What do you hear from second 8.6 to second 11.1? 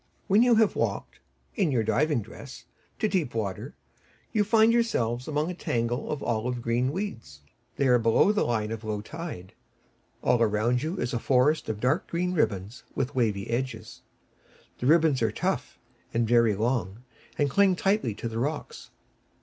of low tide. All round you